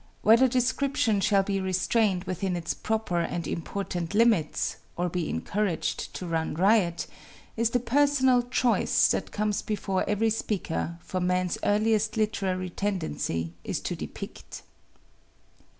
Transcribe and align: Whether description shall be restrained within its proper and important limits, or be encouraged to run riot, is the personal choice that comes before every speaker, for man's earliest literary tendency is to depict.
Whether 0.23 0.47
description 0.47 1.21
shall 1.21 1.43
be 1.43 1.61
restrained 1.61 2.23
within 2.23 2.55
its 2.55 2.73
proper 2.73 3.19
and 3.19 3.45
important 3.47 4.15
limits, 4.15 4.77
or 4.97 5.09
be 5.09 5.29
encouraged 5.29 6.11
to 6.15 6.25
run 6.25 6.55
riot, 6.55 7.05
is 7.55 7.69
the 7.69 7.79
personal 7.79 8.41
choice 8.41 9.09
that 9.09 9.29
comes 9.31 9.61
before 9.61 10.03
every 10.09 10.31
speaker, 10.31 10.97
for 11.01 11.19
man's 11.21 11.59
earliest 11.63 12.17
literary 12.17 12.71
tendency 12.71 13.53
is 13.63 13.79
to 13.81 13.95
depict. 13.95 14.63